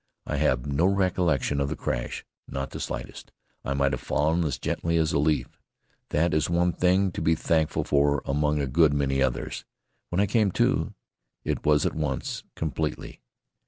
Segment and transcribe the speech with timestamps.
[0.25, 3.31] I have no recollection of the crash, not the slightest.
[3.63, 5.59] I might have fallen as gently as a leaf.
[6.09, 9.63] That is one thing to be thankful for among a good many others.
[10.09, 10.95] When I came to,
[11.43, 13.21] it was at once, completely.